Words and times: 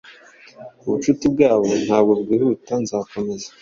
Ubucuti 0.83 1.25
bwabo 1.33 1.69
ntabwo 1.85 2.11
bwihuta 2.21 2.71
Nzakomeza 2.83 3.49